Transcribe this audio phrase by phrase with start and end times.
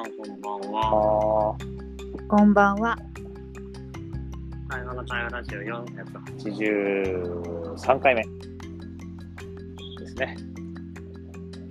[0.00, 1.54] さんこんばんは。
[2.28, 2.96] こんばんは。
[4.68, 8.28] 会話の会話ラジオ483回目で
[10.06, 10.38] すね。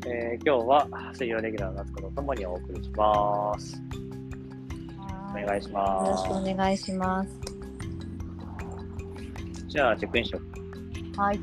[0.06, 3.82] えー、今日は水曜レギュラーの夏子とともにお送りします。
[5.32, 6.30] お願いしよろしくます。
[6.30, 7.30] お願いします。
[9.70, 10.40] じゃあ、チェックインしよ
[11.18, 11.20] う。
[11.20, 11.40] はい。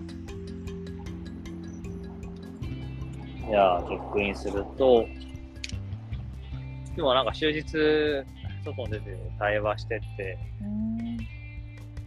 [3.48, 5.04] じゃあ、チェックインすると、
[6.96, 7.62] 今日はなんか終日、
[8.64, 10.38] 外に出て対話してて、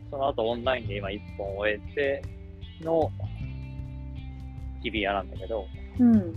[0.10, 2.24] その後オンラインで今1本終えて
[2.82, 3.12] の
[4.82, 5.68] 日比谷なんだけど、
[6.00, 6.12] うん。
[6.12, 6.34] なんだ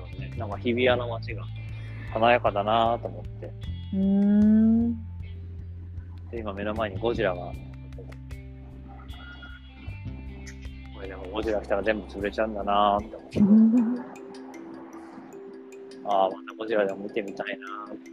[0.00, 1.44] ろうね、なんか日比谷の街が
[2.14, 3.52] 華やかだなと思って、
[3.92, 4.94] うーん。
[6.30, 7.52] で今目の前にゴジラが、
[10.94, 13.70] これでもゴジラ来たら全部潰れちゃうんだなって思っ
[14.06, 14.25] て、
[16.08, 18.10] ああ、またゴジラでも見てみたいなって、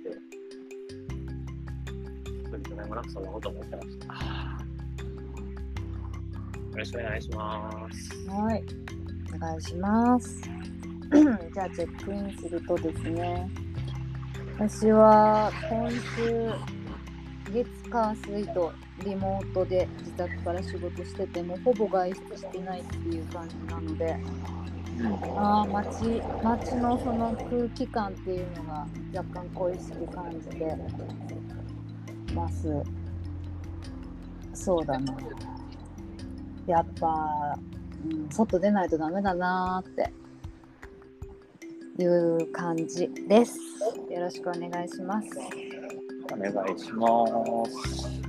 [2.49, 4.05] それとねもなくそんなこと思ってました。
[6.73, 8.29] よろしくお願いします。
[8.29, 8.63] はい。
[9.35, 10.41] お願いします。
[11.13, 13.47] じゃあ、チェックインするとですね。
[14.57, 15.97] 私は今週、
[17.51, 18.71] 月火水と
[19.03, 24.17] リモートで自宅から仕事しててもほぼ外出してないっていう感じなので、
[25.35, 30.75] ああ、街、街のその空気感っていうのが若干恋しく感じて
[32.33, 32.81] ます。
[34.53, 35.15] そうだな。
[36.67, 37.57] やっぱ、
[38.05, 40.13] うん、外出ないとダメだなって
[42.01, 43.57] いう感じです。
[44.09, 45.27] よろしくお願いします。
[46.31, 48.23] お願いします。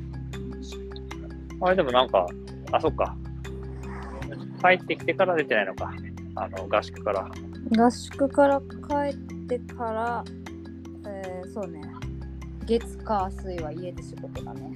[1.61, 2.27] あれでもなんか、
[2.73, 3.17] あ、そっか。
[4.61, 5.93] 帰ってきてから出てないのか。
[6.37, 7.31] あの、合宿から。
[7.77, 9.17] 合宿から帰っ
[9.49, 10.25] てから、
[11.07, 11.81] えーそうね、
[12.67, 14.71] 月火水は家で仕事だね。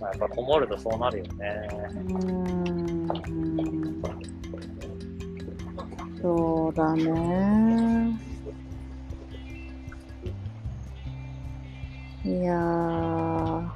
[0.00, 1.68] まあ、やっぱこもるとそうなるよね。
[1.94, 4.02] うーん。
[6.20, 8.20] そうだね。
[12.24, 13.70] いやー。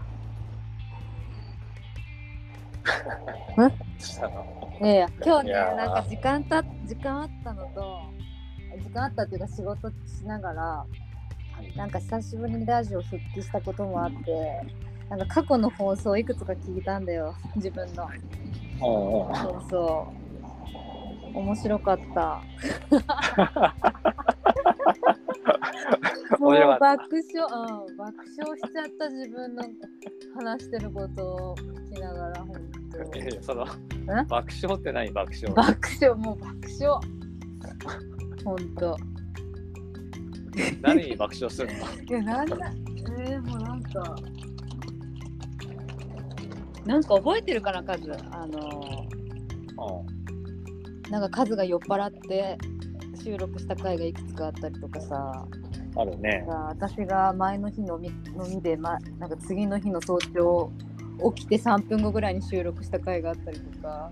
[3.98, 4.53] したの？
[4.84, 8.02] いやいや今日ねなんか時間た時間あったのと
[8.82, 9.92] 時間あったっていうか仕事し
[10.26, 10.86] ながら
[11.76, 14.62] なんか久しぶりにラジオ復帰したこともあって
[15.08, 18.08] なんか過去の放送いくつか聞いたんだよ自分の。
[18.80, 20.12] おうおうそうそ
[21.34, 22.42] う面白かった。
[26.38, 26.96] もう面白かった。
[26.96, 27.46] 爆笑、
[27.88, 29.62] うん、爆笑しちゃった自分の
[30.36, 32.73] 話してることを聞きながら本当
[33.14, 34.24] いやいやそのえ？
[34.28, 35.10] 爆笑って何？
[35.10, 35.54] 爆笑。
[35.54, 37.00] 爆笑もう爆笑。
[38.44, 38.96] 本当
[40.82, 41.74] 何に爆笑するの？
[42.02, 42.56] いやなんだ。
[43.18, 44.16] えー、もうなんか。
[46.84, 48.12] なんか覚えてるかなカズ？
[48.30, 49.06] あの
[51.08, 52.58] うなんかカズが酔っ払って
[53.22, 55.16] 収録した回がいくつかあったりとかさ。
[55.16, 55.48] ん
[55.96, 56.44] あるね。
[56.48, 58.14] 私が前の日飲み飲
[58.56, 60.72] みで、ま、なんか次の日の早朝
[61.34, 64.10] 起きて3分後ぐらいに収録した回があったりとか、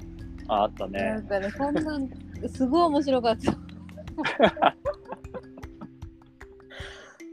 [0.49, 0.99] ああったね。
[1.01, 1.27] なん。
[1.27, 2.09] かねそんなん
[2.49, 3.53] すごい面白かった。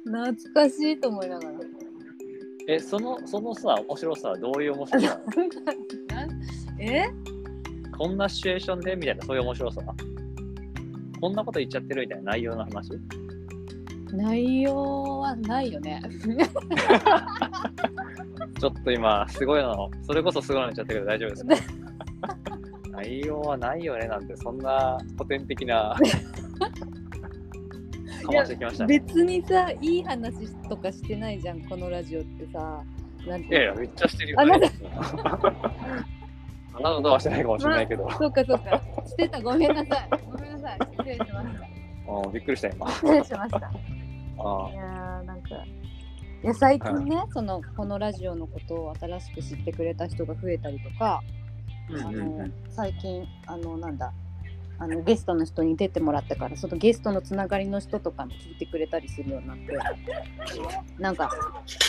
[0.06, 1.59] 懐かしいと思いながら。
[2.68, 5.19] え、その、そのさ、面白さはどういう面白さ？
[6.80, 7.06] え？
[7.97, 9.81] こんなシチュエーションでみたいな、そういう面白さ？
[11.19, 12.91] こんなこと言っちゃってるみたいな内容の話？
[14.13, 16.01] 内容はないよね
[18.59, 21.56] ちょっと今、すごいの、それこそすごいの言っちゃったけど大丈夫ですか？
[22.92, 25.96] 内容はないよねなんて、そんな古典的な。
[28.25, 29.00] かましてきましたね。
[29.00, 32.84] 別にさいい話とかしてないじゃんこのラジオってさ。
[33.28, 34.40] なんていやいや、めっちゃしてるよ。
[34.42, 34.68] あなんだ。
[36.74, 38.81] あなたとはしてないかもしれないけど、そうかそうか。
[39.06, 39.42] してた。
[39.42, 40.10] ごめんなさい。
[40.31, 40.80] ごめんなさい。
[40.98, 41.42] 失礼しました。
[41.42, 42.89] あびっくりした今。
[42.89, 43.57] 失礼しました。
[43.57, 45.50] あいやーなんか
[46.41, 51.21] いや最近ね、そのこのラジオのことを新しく知ってくれた人が増えたりとか、
[51.89, 52.53] うんあのうんうん。
[52.69, 54.13] 最近あのなんだ
[54.77, 59.77] あのゲストの人に出てもらったからそのゲストのつながりの人とかも聞いてくれたりするようになって
[60.97, 61.30] なんか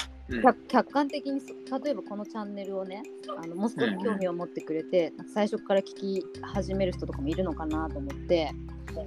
[0.04, 0.09] うん
[0.42, 3.02] 客客観的に例えばこのチャンネルをね
[3.42, 8.52] あのもう少し興味を持ってくれて、なんか最初から聞き始める人とかもいるのかなと思って。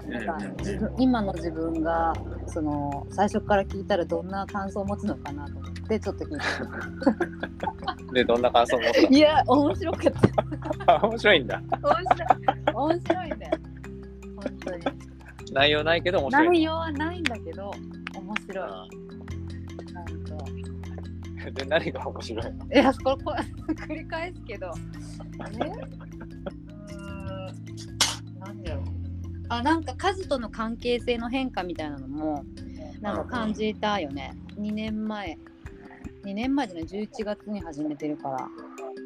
[0.08, 2.14] なんか自分今の自分が
[2.48, 8.14] その最初から聞いたらどんな感想を持つのかなと思ってちょっと聞いて。
[8.14, 10.02] で、どんな感想を持っいや面白かっ
[10.86, 11.00] た。
[11.00, 11.62] た 面白いんだ。
[11.62, 12.92] 面白い。
[12.92, 13.58] 面白いんだよ
[14.38, 14.84] 本当に。
[15.52, 16.48] 内容ないけど面白い。
[16.48, 17.72] 内容はないんだけど、
[18.16, 19.13] 面白い。
[21.52, 23.36] で、何が面白いいや、ここ
[23.88, 24.68] 繰り返すけど。
[24.68, 25.72] ね。
[26.90, 28.40] うーん。
[28.40, 28.84] なんだろう。
[29.50, 32.46] あ、なんか数との関係性の変化みたいなのも、
[33.02, 34.34] なんか感じたよね。
[34.58, 35.38] 2年前。
[36.26, 38.50] 2年前じゃない、11月に始めてるから。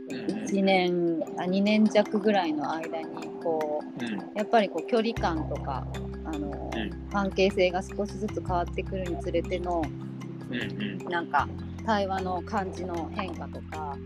[0.10, 3.06] 1年あ2年弱ぐらいの間に
[3.44, 4.18] こううん。
[4.36, 5.86] やっぱりこう距離感とか
[6.24, 9.82] あの、うん関係性が少しずつ変わってくるにつれての
[10.50, 10.56] うん。
[10.60, 10.64] う
[10.96, 10.98] ん。
[11.10, 11.48] なんか
[11.88, 13.98] 対話の感じの変化とか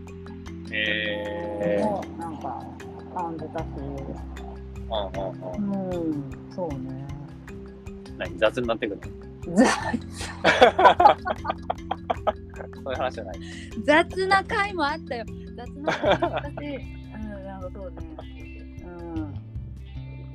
[0.70, 1.84] えー。
[1.84, 2.64] もなんか
[3.12, 5.90] 感じたし、うんうんうん。
[5.90, 7.04] うん、そうね。
[8.16, 9.00] 何雑になってくる
[9.50, 9.56] の？
[9.56, 9.64] ざ
[12.84, 13.36] そういう話じゃない。
[13.84, 15.24] 雑な回もあったよ。
[15.56, 17.96] 雑な回もあったし、うん、なんかそうね。
[18.84, 18.86] う
[19.18, 19.34] ん。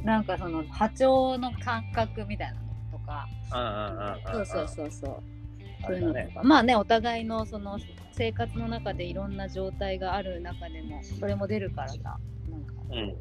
[0.04, 2.60] なんかその波長の感覚みたいなの
[2.92, 4.46] とか、うんうんうんうん。
[4.46, 5.37] そうそうそうそう。
[5.84, 6.32] あそういうのと。
[6.34, 7.80] か、まあねお互いのその
[8.12, 11.98] 生活の中でいろんな状態がある中でもそれも出るからさ
[12.50, 12.74] なんか。
[12.92, 13.16] うん。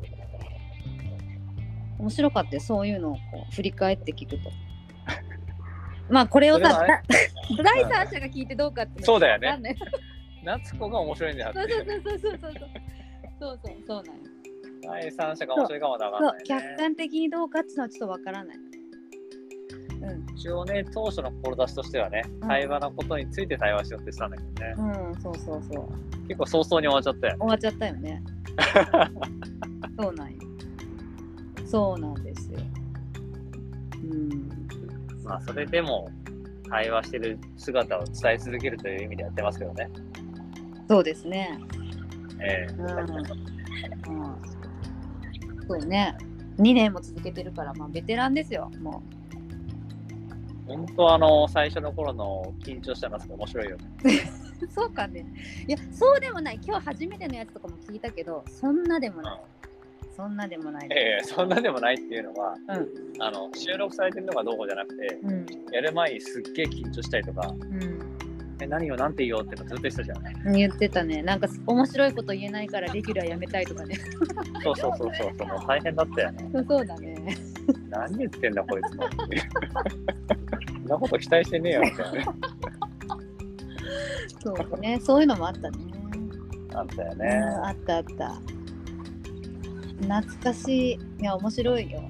[1.99, 4.51] 面白かったよそういうのをこう振り返って聞くと。
[6.11, 6.87] まあこれをさ
[7.63, 9.77] 第三 者が聞いてどうかってそうだよね。
[10.43, 11.53] 夏子が面白いんだよ。
[11.53, 12.53] そうそうそうそうそうそう。
[13.39, 14.23] そうそうなんよ。
[14.83, 16.45] 第三者が面白いかもわかんそうない、ね。
[16.47, 18.57] 客観的にどうかっていうのはちょっとわからない
[20.09, 20.37] うん。
[20.37, 22.49] 一応ね、当初の志としてはね、うん。
[22.49, 26.29] 対話のことについて対話しようってしたんだけどね、うんそうそうそう。
[26.29, 27.37] 結構早々に終わっちゃったよ。
[27.39, 28.23] 終わっちゃったよね。
[29.99, 30.37] そうなんよ。
[31.67, 32.59] そうなんですよ。
[34.11, 34.49] うん。
[35.25, 36.09] まあ、それでも、
[36.69, 39.89] 対話してる姿を伝え続けるという意味でやってますけどね。
[40.89, 41.59] そうですね。
[42.41, 42.73] ええ。
[42.73, 43.27] うん、うん、
[45.69, 46.17] そうね。
[46.59, 49.03] 2年も続けてるからまあベテランですよも
[50.67, 53.85] 本当あの、最初の頃の緊張した夏子面白いよね。
[54.63, 55.25] う そうかね。
[55.67, 56.61] いやそうでもない。
[56.63, 59.41] 今日初めてのやつとかも聞いたけどそんなでもない。
[60.17, 60.89] そんなでもない。
[60.91, 63.23] ええそんなでもないっていうのは、うん。
[63.23, 65.47] あの、収録されてるのがどうこうじゃなくて、うん。
[65.73, 68.17] やる前にすっげえ緊張したりとか、うん。
[68.59, 70.53] え、何をなんて言おうってのずっと言ってたじゃん。
[70.53, 71.23] 言ってたね。
[71.23, 73.97] なんか面白いこと言えないからレギュラーやめたいとかね。
[74.65, 75.35] そうそうそうそう。
[75.37, 76.51] そう大変だったよね。
[76.67, 77.37] そうだね
[77.91, 79.43] 何言ってんだこいつのっていう。
[80.73, 82.25] そんなこと期待してねえよみたいなね。
[84.43, 85.79] そうねそういうのもあったね
[86.75, 87.29] あったようんね。
[87.65, 88.57] あったあった
[90.01, 92.05] 懐かしいいや面白いよ、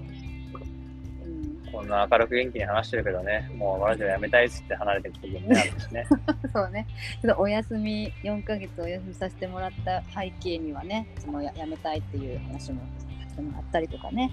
[1.24, 6.06] うん、こんな明るく元気に話してるけどね、もうラジオやめたいっつって離れてく時もね、あるしね。
[6.52, 6.86] そうね。
[7.22, 14.32] ちょっとお休み、4ヶ月お休みさせてもらった背景にはね、そのややめたいっていう話もさせてもらったりとかね。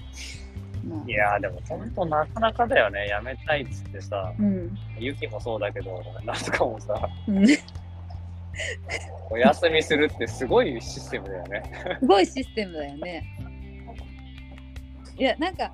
[0.83, 4.77] まあいやーでも本当なかなかだよね、やめたいっつってさ、うん。
[4.99, 7.63] ユキもそうだけど、夏子もさ、うんす
[9.31, 11.63] お休みするってすごいシステムだよね。
[12.05, 13.25] ごいシステムだよね。
[15.17, 15.71] いや、なんか、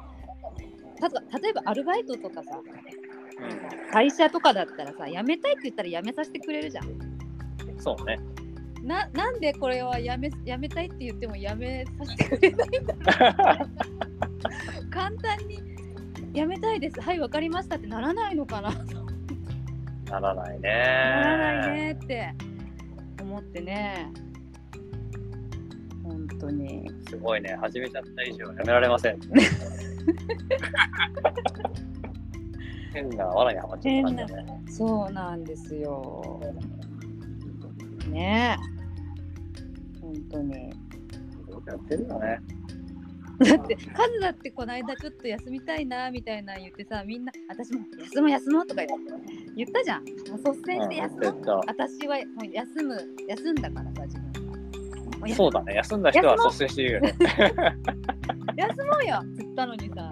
[1.00, 2.60] たと例えばアルバイトとかさ、
[3.92, 6.86] 会社とかだったらさ、辞めたいって言ったら辞めさせてくれるじゃん。
[7.80, 8.18] そうね。
[8.84, 12.94] ななんでこれは辞め辞めたいって言っても辞めさせてくれないんだ
[13.58, 14.29] ろう
[14.90, 15.60] 簡単に
[16.34, 17.02] 辞めたいです。
[17.02, 18.72] はいわかりましたってならないのかな。
[20.10, 20.70] ならないね。
[20.70, 22.34] ならないねって。
[23.22, 24.12] 思ってね。
[26.04, 26.90] 本当に。
[27.08, 29.20] すごいね、始めちゃった以上やめられません。
[32.94, 34.64] 変な罠にはまっちゃったんだよね。
[34.68, 36.42] そうなんですよ。
[38.10, 38.58] ね。
[38.58, 40.74] え本当に。
[41.66, 42.40] やってるよね。
[43.40, 49.06] だってカズだってこの間ちょっと休みたいなみたいな言ってさみんな私も休もう休もうとか言って
[49.56, 50.06] 言ったじゃん。
[50.06, 50.22] 率
[50.66, 51.42] 先して休もう。
[51.42, 57.16] うん私はもう休む休んだからさ自分がもうやそうだね、休んだ人は率先して言うよね。
[58.56, 60.12] 休もうよっつったのにさ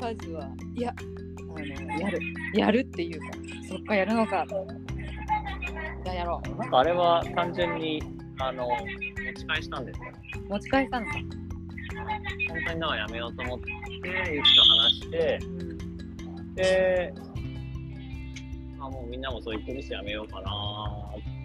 [0.00, 0.50] カズは。
[0.74, 2.18] いやあのやる。
[2.54, 3.26] やるっていうか
[3.68, 4.46] そっかやるのか
[6.04, 8.02] じゃあやろなんかあれは単純に、
[8.38, 10.12] あの、持ち返したんですよ。
[10.46, 11.12] う持ち返したのか、
[12.48, 13.70] 本当になんかやめようと思って、
[14.32, 15.46] ゆきと話して、う
[16.42, 17.14] ん、で、
[18.80, 20.50] あ、もうみんなもそう言ってるしやめようかな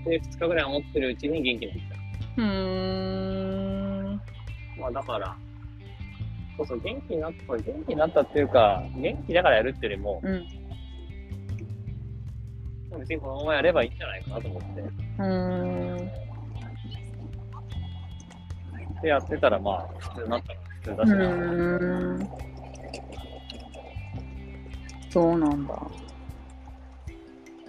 [0.02, 2.00] って2日ぐらい思ってるうちに元気になっ
[2.38, 4.22] うーん
[4.76, 4.82] た。
[4.82, 5.38] まあだから、
[6.58, 10.46] そうそう、元気になった、元気になったっていうか、元気だからやるっていうよりも、うん
[12.98, 14.82] 別にこのままやればいいんじゃないかなと思って。
[14.82, 15.98] うーん
[19.02, 21.16] で、やってたらまあ、普通になった普通だうしな。
[21.18, 22.30] ーん
[25.10, 25.74] そうなんだ。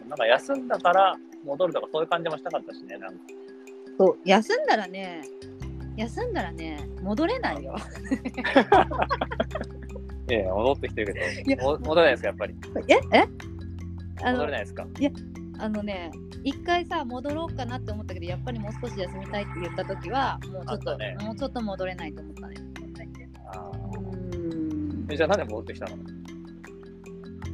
[0.08, 3.20] なんか休んだから戻るとかそういう感じもしたかったしね、なんか。
[3.98, 5.22] そう、休んだらね、
[5.96, 7.76] 休んだらね、戻れないよ。
[10.28, 12.54] いやいや戻ってきてるいやけど、も戻れないですか、やっぱり。
[12.88, 13.24] ええ？
[14.22, 14.86] あの戻れないですか？
[15.58, 16.10] あのね、
[16.44, 22.56] 一回さ、戻ろうかなって思ったけど、やっぱりもう少し休みたいって言った時は、もうちょっと、ねもうちょっと戻れないと思ったね。
[23.54, 25.06] あうーーん。
[25.10, 25.96] えじゃあなんで戻ってきたの？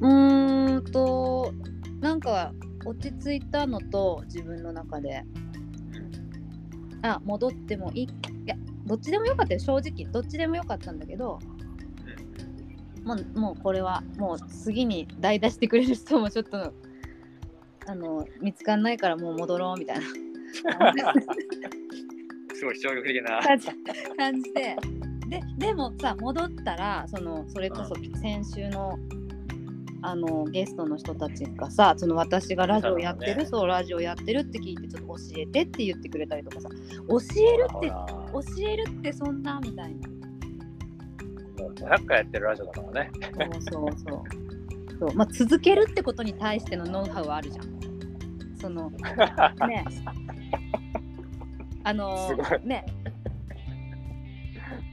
[0.00, 1.52] うーんと
[2.00, 2.52] なんか
[2.84, 5.22] 落ち着いたのと自分の中で。
[7.02, 8.04] あ戻ってもいい。
[8.04, 8.08] い
[8.46, 10.04] やどっちでもよかったよ正直。
[10.10, 11.38] どっちでもよかったんだけど
[13.04, 16.72] もうもうこれはもう次に代打してくれる人もちょっと
[17.86, 20.04] あの見つかんないからもう戻ろうみたいな。
[22.54, 23.40] すごい衝撃的な。
[23.42, 23.68] 感じ
[24.16, 24.76] 感じで
[25.28, 28.98] ででもさ戻ったらそのそれこそ先週の
[30.02, 40.08] あのゲストの人たちがさその私がラジオやってる、そうそうラジオやってるって聞いてちょっと教えてって言ってくれたりとかさ教えるって教えるってそんなみたいな。
[41.58, 43.10] もう500回やってるラジオだからね。
[43.70, 44.22] そうそうそう。
[45.00, 48.56] そう、まあ、続けるってことに対してのノウハウはあるじゃん。
[48.60, 48.90] その
[49.66, 49.84] ね。
[51.82, 52.84] あのね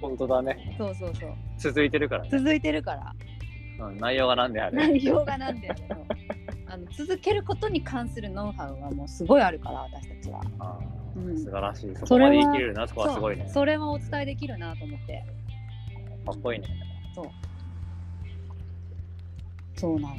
[0.03, 0.75] 本当だね。
[0.77, 2.29] そうそうそう続いてるからね。
[2.29, 3.13] 続いてるから
[3.87, 4.75] うん内容がなんであれ。
[4.77, 5.69] 内容がなんで
[6.65, 10.41] あ の続けることに関するノウハウはもうすごいあるから私たちは。
[10.59, 11.95] あーうん素晴らしい。
[11.95, 13.53] そこまで言い切れるな、そこはすごいねそう。
[13.53, 15.23] それはお伝えできるなと思って。
[16.25, 16.67] かっこいいね。
[19.75, 20.15] そうなの。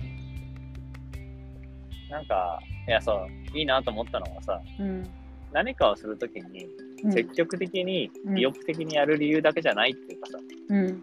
[2.11, 5.09] なんか、いや、そう、いいなと思ったのはさ、うん。
[5.53, 11.03] 何かをするときに、うん積極的に、うん意欲的にやる理由だけじゃないっていうかさ、うん。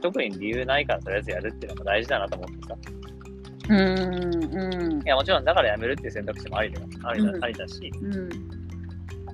[0.00, 2.76] 特に理由ないからとりあえずやるっていうのが大事だなと思ってさ。
[3.68, 3.78] うん。
[4.54, 5.02] うんい。
[5.06, 8.28] や、もちろんだからやめるっていう選択肢もありだありだ,、うんありだし、うん。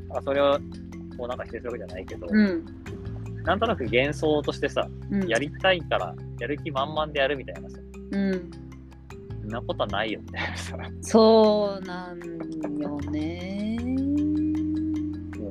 [0.09, 0.59] まあ、それを
[1.17, 2.65] こうなんか否定するわけじゃないけど、うん。
[3.45, 5.29] なんとなく幻想としてさ、うん。
[5.29, 7.79] やりたいから、やる気満々でやるみたいなさ、
[8.12, 8.50] うん。
[9.43, 12.19] そんなことはないよみたいなさ、 そうなん
[12.79, 13.98] よね。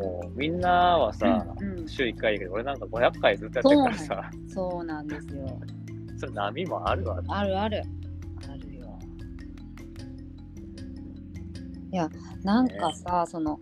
[0.07, 1.87] もうみんなはさ、うん。
[1.87, 5.59] 週1回だけど、俺なんか500回ずっとやってるからさ、そうなんですよ。
[6.17, 7.21] それ波もあるわ。
[7.27, 7.83] あるある。
[8.49, 8.99] あるよ。
[11.91, 12.09] いや、
[12.43, 13.59] なんかさ、その、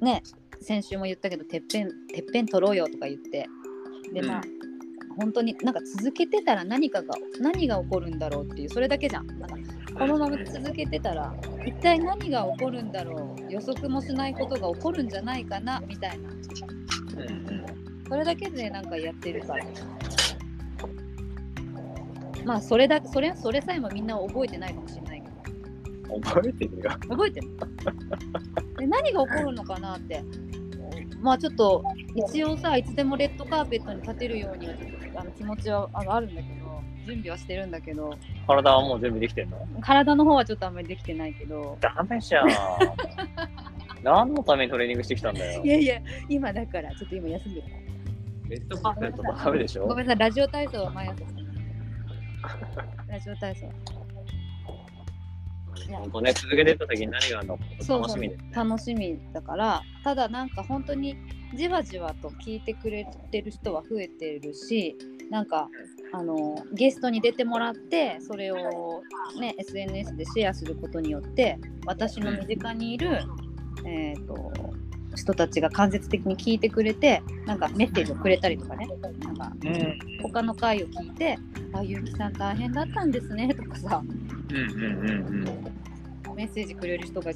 [0.00, 0.22] ね、
[0.60, 3.48] 先週も言ったけど、てっぺん、てっぺん取ろうよとか言って、
[4.12, 4.42] で、まあ、
[5.16, 9.26] 本当になんか続けてたら何かが、何が起こるんだろうっていう、それだけじゃん。
[9.26, 9.56] なんか
[9.98, 11.34] このまま続けてたら、
[11.66, 16.30] 一体何が起こるんだろう、予測もしないことが起こるんじゃないかな、みたいな。
[18.08, 19.64] それだけでなんかやってるから。
[22.44, 25.28] まあそれだそれそれさえもみんな覚えてないかもしれないけ
[26.08, 26.90] ど覚えてるよ。
[26.90, 27.48] 覚えてる？
[28.78, 30.24] で何が起こるのかなって
[31.20, 38.14] まあちょっと一応さいつでもレッドカーペットに立てるようにはちょっとあの気持ちはあるんだけど準備はしてるんだけど。
[38.46, 39.66] 体はもう準備できてんの？
[39.80, 41.78] 体の方はちょっとあんまりできてないけど。
[41.80, 42.48] ダメじゃん。
[44.04, 45.64] 何のためにトレーニングしてきたんだよ？
[45.64, 45.68] い。
[45.68, 47.66] やいや今だからちょっと今休んでる。
[48.50, 49.86] レッドカーペットダメでしょ？
[49.86, 50.18] ごめんなさい。
[50.20, 51.14] ラジオ体操は毎朝
[53.08, 53.68] ラジオ体操。
[55.90, 57.58] 本当ね、続けてった時に何があるの？
[57.88, 58.36] 楽しみで。
[58.36, 58.50] すね。
[58.54, 59.82] 楽しみだから。
[60.04, 61.16] ただなんか本当に
[61.56, 64.96] じわじわと聞いてくれてる人は増えてるし
[65.30, 65.68] なんか
[66.12, 69.02] あのゲストに出てもらってそれを、
[69.38, 73.20] ね、SNS でシェアすることによって私の身近にいる、
[73.84, 74.52] えー、と
[75.14, 78.86] 人たちが間接的に聞いてくれてなんかメッセージをくれたりとかね。
[79.20, 79.98] なんかうん。
[80.22, 81.38] 他の回を聞いて
[81.72, 84.02] 「あゆうきさん大変だったんですね」とかさ。
[84.50, 85.48] うんうんうん
[86.28, 86.36] うん。
[86.36, 87.32] メッセージくれる人が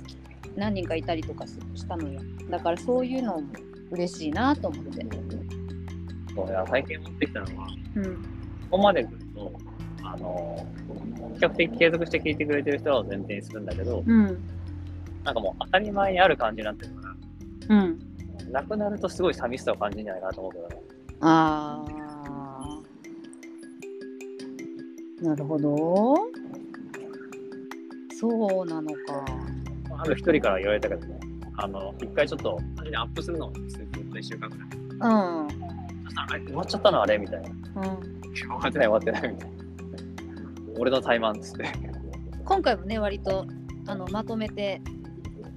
[0.55, 2.21] 何人かいたりとかしたのよ。
[2.51, 3.49] だからそういうのも
[3.91, 5.05] 嬉しいなと思って。
[6.35, 8.42] そういや最近持ってきたのは、うん
[8.73, 9.53] ここまで来ると、
[10.03, 10.67] あの、
[11.35, 14.39] 比較的継続して聞いてくれてる人は前提にするんだけど、うん。
[15.23, 17.15] なんかもう当たり前にある感じになってるか
[17.69, 17.99] ら、うん。
[18.51, 20.83] なくなるとすごい寂しさを感じるんじゃないかなと思うけどね。
[21.21, 25.25] あー。
[25.27, 26.17] なるほど。
[28.19, 28.99] そうなのか。
[29.99, 31.21] ある一人から言われたけどね、
[31.59, 32.59] あの、一回ちょっと、
[32.97, 34.69] アップするのをずっと1週間ぐらい。
[35.03, 35.82] うん
[36.17, 37.19] あれ、終わっちゃったのあれ？
[37.19, 37.49] みたいな。
[37.49, 39.57] うん終わってない終わってないみたいな。
[40.79, 41.65] 俺の怠慢っつって。
[42.45, 43.47] 今回もね割と
[43.87, 44.81] あのまとめて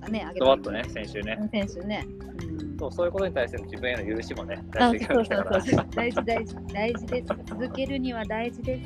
[0.09, 1.37] ねあげドワッとね、先週ね。
[1.51, 5.61] 選手ね、うんそうそういうことに対する自分への許しもね、あ大事そうそうだから。
[5.61, 8.83] そう大事大事大事です続けるには大事です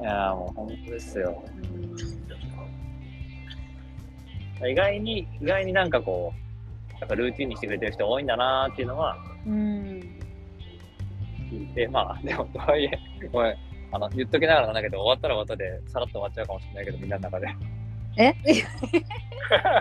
[0.00, 1.44] いやーもう本当ですよ。
[1.74, 1.94] うん
[4.66, 6.32] 意外に、意外になんかこ
[6.96, 10.00] う、なんかルーティンにしてくれてる人多いんだなーっていうのはうん
[11.74, 12.98] 聞いて、まあ、でも、とはいえ、
[13.32, 13.56] ごめん、
[13.92, 17.48] あの、言っときながらなんだけど、終わったら終わったで、さらっと終わっちゃうかもしれないけど、みんなの中で。
[18.16, 18.32] え？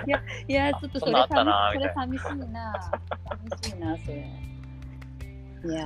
[0.08, 1.30] いやいやちょっとそれ寂
[1.74, 2.92] それ寂しいな
[3.62, 4.16] 寂しいなそれ。
[5.66, 5.86] いや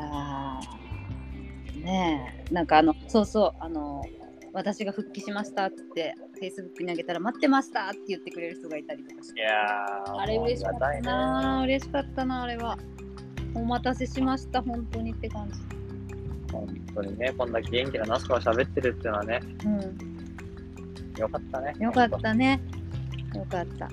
[1.75, 1.83] ー。
[1.83, 2.53] ねえ。
[2.53, 4.01] なんかあのそうそうあの
[4.53, 9.41] 私が復帰しましたってフェイスブックにあげたら待ってましたって言ってくれる人がいたりとかして。
[9.41, 12.77] いやー、あれ嬉しかったな嬉しかったなあれは。
[13.53, 15.76] お待たせしました本当にって感じ。
[16.59, 21.19] 本当にね、こんだけ元気なナスコが喋ってるっていうのはね、うん。
[21.19, 21.75] よかったね。
[21.79, 22.61] よかったね。
[23.35, 23.89] よかった。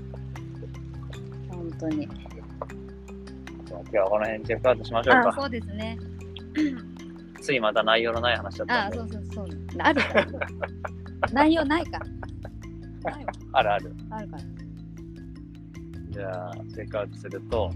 [1.50, 2.09] 本当に。
[3.68, 5.28] 今日はこの辺チェックアウトしましょうか。
[5.28, 5.99] あそうですね。
[7.40, 9.09] ついまた内容のない話だったあそう。
[9.11, 9.49] そうそう。
[9.78, 10.14] あるか。
[10.14, 10.26] ら
[11.33, 12.00] 内容ないか。
[13.52, 13.94] あるある。
[14.11, 14.42] あるから。
[16.11, 17.71] じゃあ、チェックアウトすると、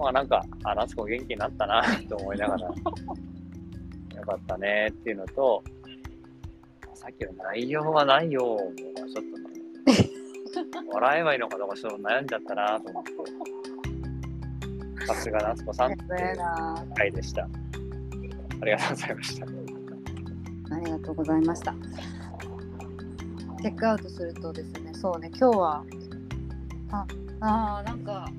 [0.00, 2.74] まあなんか、あ、夏子元気になったなと思いながら、よ
[4.26, 5.62] かったねっていうのと、
[6.94, 13.02] さっきの内容はないよ、ちょっとね、笑えばいいのかどうかちょっと悩んじゃったなと思っ
[14.98, 16.08] て、さすが夏子さんっていう
[16.96, 17.42] 回でした。
[17.42, 19.46] ありがとうございました。
[20.70, 21.74] ありがとうございました
[23.60, 25.84] チェックアウトするとですねそうね今日は
[26.92, 27.06] あ
[27.40, 28.30] あなんか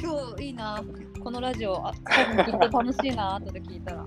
[0.00, 0.82] 今日いいな。
[1.22, 4.04] このラジオあ多分きっと楽しいな後で聞いたら。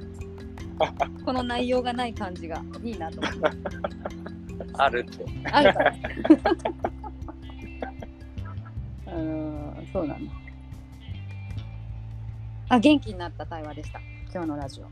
[1.26, 3.40] この内容がない感じがいいなと思って。
[4.74, 5.26] あるって。
[5.52, 5.80] あるか。
[5.84, 5.94] ら
[9.08, 10.20] うーんそうなの
[12.70, 14.00] あ元気になった対話でした。
[14.32, 14.84] 今日のラジオ、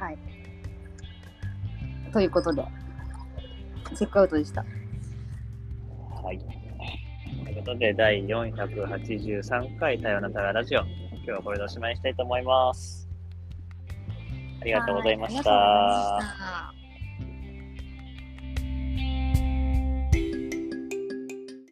[0.00, 0.18] はい。
[2.12, 2.64] ということで
[3.96, 4.64] チェックアウトでした。
[6.22, 6.67] はい。
[7.68, 10.80] ということで、第483回多様な多様ラジオ。
[10.80, 10.88] 今
[11.24, 13.06] 日はこれでおしまいにしたいと思います。
[14.62, 16.22] ありがとうございましはいありがとうございまた。
[16.22, 16.77] した